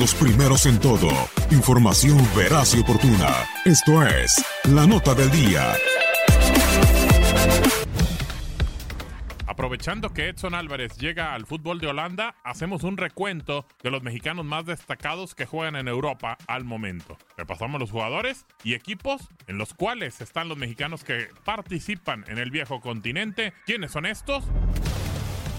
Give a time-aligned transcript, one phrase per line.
[0.00, 1.10] los primeros en todo.
[1.50, 3.46] Información veraz y oportuna.
[3.66, 5.74] Esto es La Nota del Día.
[9.46, 14.46] Aprovechando que Edson Álvarez llega al fútbol de Holanda, hacemos un recuento de los mexicanos
[14.46, 17.18] más destacados que juegan en Europa al momento.
[17.36, 22.50] Repasamos los jugadores y equipos en los cuales están los mexicanos que participan en el
[22.50, 23.52] viejo continente.
[23.66, 24.44] ¿Quiénes son estos?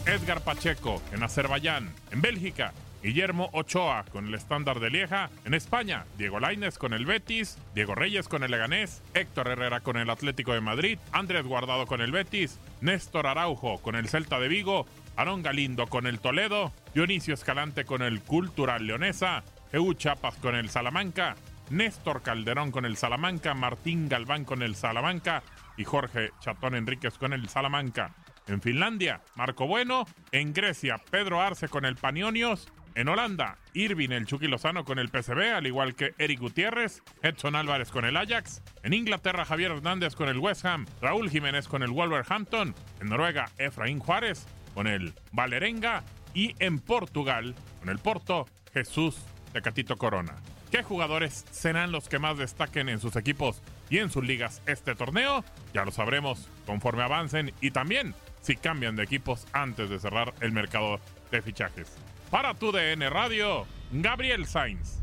[0.07, 5.29] Edgar Pacheco en Azerbaiyán, en Bélgica, Guillermo Ochoa con el estándar de Lieja.
[5.45, 9.97] En España, Diego Laines con el Betis, Diego Reyes con el Leganés, Héctor Herrera con
[9.97, 14.47] el Atlético de Madrid, Andrés Guardado con el Betis, Néstor Araujo con el Celta de
[14.47, 14.85] Vigo,
[15.15, 20.69] Arón Galindo con el Toledo, Dionisio Escalante con el Cultural Leonesa, Eu Chapas con el
[20.69, 21.35] Salamanca,
[21.69, 25.41] Néstor Calderón con el Salamanca, Martín Galván con el Salamanca
[25.77, 28.13] y Jorge Chatón Enríquez con el Salamanca.
[28.47, 30.05] En Finlandia, Marco Bueno.
[30.31, 32.67] En Grecia, Pedro Arce con el Panionios.
[32.93, 37.55] En Holanda, Irving el Chucky Lozano con el PCB, al igual que Eric Gutiérrez, Edson
[37.55, 38.61] Álvarez con el Ajax.
[38.83, 42.75] En Inglaterra, Javier Hernández con el West Ham, Raúl Jiménez con el Wolverhampton.
[42.99, 46.03] En Noruega, Efraín Juárez con el Valerenga.
[46.33, 49.17] Y en Portugal, con el Porto, Jesús
[49.53, 50.35] de Catito Corona.
[50.69, 54.95] ¿Qué jugadores serán los que más destaquen en sus equipos y en sus ligas este
[54.95, 55.43] torneo?
[55.73, 60.53] Ya lo sabremos conforme avancen y también si cambian de equipos antes de cerrar el
[60.53, 61.97] mercado de fichajes.
[62.31, 65.00] Para tu DN Radio, Gabriel Sainz.